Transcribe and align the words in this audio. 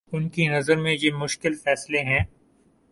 ان 0.11 0.29
کی 0.29 0.47
نظر 0.47 0.77
میں 0.77 0.95
یہ 1.01 1.11
مشکل 1.13 1.55
فیصلے 1.55 1.99
ہیں؟ 2.01 2.23